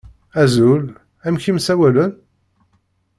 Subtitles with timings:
[0.41, 0.83] Azul,
[1.27, 2.11] amek i m-ssawalen?